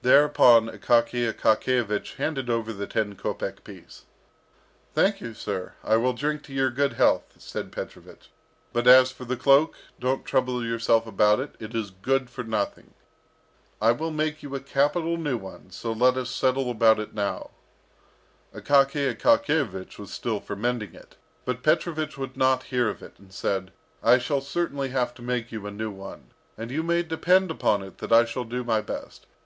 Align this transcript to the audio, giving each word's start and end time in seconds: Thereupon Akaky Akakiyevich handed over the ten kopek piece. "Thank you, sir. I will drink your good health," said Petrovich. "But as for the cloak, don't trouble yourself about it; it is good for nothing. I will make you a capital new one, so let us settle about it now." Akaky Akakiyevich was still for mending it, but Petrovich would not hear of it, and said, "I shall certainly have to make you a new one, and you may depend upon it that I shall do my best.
Thereupon 0.00 0.68
Akaky 0.70 1.30
Akakiyevich 1.30 2.14
handed 2.16 2.48
over 2.48 2.72
the 2.72 2.86
ten 2.86 3.14
kopek 3.14 3.62
piece. 3.62 4.06
"Thank 4.94 5.20
you, 5.20 5.34
sir. 5.34 5.74
I 5.84 5.98
will 5.98 6.14
drink 6.14 6.48
your 6.48 6.70
good 6.70 6.94
health," 6.94 7.34
said 7.36 7.70
Petrovich. 7.70 8.30
"But 8.72 8.86
as 8.86 9.10
for 9.12 9.26
the 9.26 9.36
cloak, 9.36 9.74
don't 9.98 10.24
trouble 10.24 10.64
yourself 10.64 11.06
about 11.06 11.40
it; 11.40 11.56
it 11.58 11.74
is 11.74 11.90
good 11.90 12.30
for 12.30 12.42
nothing. 12.42 12.94
I 13.82 13.92
will 13.92 14.10
make 14.10 14.42
you 14.42 14.54
a 14.54 14.60
capital 14.60 15.18
new 15.18 15.36
one, 15.36 15.70
so 15.70 15.92
let 15.92 16.16
us 16.16 16.30
settle 16.30 16.70
about 16.70 16.98
it 16.98 17.12
now." 17.12 17.50
Akaky 18.54 19.14
Akakiyevich 19.14 19.98
was 19.98 20.10
still 20.10 20.40
for 20.40 20.56
mending 20.56 20.94
it, 20.94 21.16
but 21.44 21.62
Petrovich 21.62 22.16
would 22.16 22.34
not 22.34 22.62
hear 22.72 22.88
of 22.88 23.02
it, 23.02 23.18
and 23.18 23.30
said, 23.30 23.72
"I 24.02 24.16
shall 24.16 24.40
certainly 24.40 24.88
have 24.88 25.12
to 25.16 25.20
make 25.20 25.52
you 25.52 25.66
a 25.66 25.70
new 25.70 25.90
one, 25.90 26.30
and 26.56 26.70
you 26.70 26.82
may 26.82 27.02
depend 27.02 27.50
upon 27.50 27.82
it 27.82 27.98
that 27.98 28.10
I 28.10 28.24
shall 28.24 28.44
do 28.44 28.64
my 28.64 28.80
best. 28.80 29.26